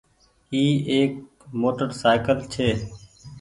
[0.53, 0.63] اي
[0.93, 1.11] ايڪ
[1.61, 2.69] موٽر سآئيڪل ڇي۔